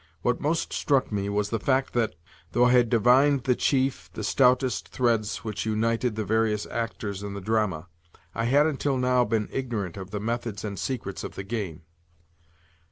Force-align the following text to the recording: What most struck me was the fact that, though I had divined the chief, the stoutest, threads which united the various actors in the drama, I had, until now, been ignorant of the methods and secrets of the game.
What 0.23 0.41
most 0.41 0.73
struck 0.73 1.11
me 1.11 1.29
was 1.29 1.51
the 1.51 1.59
fact 1.59 1.93
that, 1.93 2.15
though 2.53 2.65
I 2.65 2.71
had 2.71 2.89
divined 2.89 3.43
the 3.43 3.53
chief, 3.53 4.09
the 4.13 4.23
stoutest, 4.23 4.87
threads 4.87 5.43
which 5.43 5.67
united 5.67 6.15
the 6.15 6.25
various 6.25 6.65
actors 6.65 7.21
in 7.21 7.35
the 7.35 7.39
drama, 7.39 7.85
I 8.33 8.45
had, 8.45 8.65
until 8.65 8.97
now, 8.97 9.25
been 9.25 9.47
ignorant 9.51 9.97
of 9.97 10.09
the 10.09 10.19
methods 10.19 10.65
and 10.65 10.79
secrets 10.79 11.23
of 11.23 11.35
the 11.35 11.43
game. 11.43 11.83